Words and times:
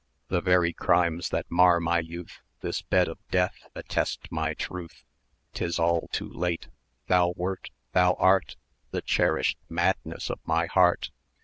The 0.29 0.41
very 0.41 0.73
crimes 0.73 1.29
that 1.29 1.45
mar 1.47 1.79
my 1.79 1.99
youth, 1.99 2.39
This 2.61 2.81
bed 2.81 3.07
of 3.07 3.19
death 3.29 3.55
attest 3.75 4.31
my 4.31 4.55
truth! 4.55 5.03
'Tis 5.53 5.77
all 5.77 6.07
too 6.11 6.27
late 6.33 6.69
thou 7.05 7.33
wert, 7.37 7.69
thou 7.91 8.13
art 8.13 8.55
1190 8.89 8.89
The 8.89 9.01
cherished 9.03 9.57
madness 9.69 10.31
of 10.31 10.39
my 10.43 10.65
heart! 10.65 11.11